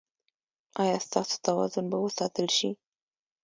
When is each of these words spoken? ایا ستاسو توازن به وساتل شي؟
ایا 0.81 0.97
ستاسو 1.07 1.35
توازن 1.45 1.85
به 1.91 1.97
وساتل 2.05 2.47
شي؟ 2.57 2.69